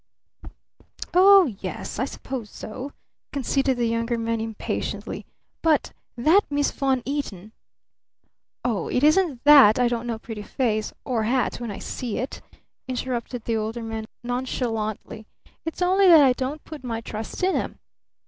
"Oh, 1.13 1.45
yes 1.59 1.99
I 1.99 2.05
suppose 2.05 2.49
so," 2.49 2.91
conceded 3.31 3.77
the 3.77 3.85
Younger 3.87 4.17
Man 4.17 4.41
impatiently. 4.41 5.27
"But 5.61 5.91
that 6.17 6.41
Miss 6.49 6.71
Von 6.71 7.03
Eaton" 7.05 7.51
"Oh, 8.65 8.87
it 8.87 9.03
isn't 9.03 9.43
that 9.43 9.77
I 9.77 9.87
don't 9.87 10.07
know 10.07 10.15
a 10.15 10.17
pretty 10.17 10.41
face 10.41 10.91
or 11.05 11.21
hat, 11.25 11.57
when 11.57 11.69
I 11.69 11.77
see 11.77 12.17
it," 12.17 12.41
interrupted 12.87 13.45
the 13.45 13.57
Older 13.57 13.83
Man 13.83 14.05
nonchalantly. 14.23 15.27
"It's 15.65 15.83
only 15.83 16.07
that 16.07 16.21
I 16.21 16.33
don't 16.33 16.63
put 16.63 16.83
my 16.83 16.99
trust 17.01 17.43
in 17.43 17.55
'em." 17.55 17.77